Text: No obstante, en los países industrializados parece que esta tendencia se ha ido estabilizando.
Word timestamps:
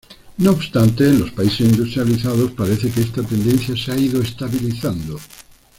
No 0.39 0.49
obstante, 0.53 1.07
en 1.07 1.19
los 1.19 1.29
países 1.29 1.59
industrializados 1.73 2.53
parece 2.53 2.89
que 2.89 3.01
esta 3.01 3.21
tendencia 3.21 3.77
se 3.77 3.91
ha 3.91 3.97
ido 3.99 4.19
estabilizando. 4.19 5.19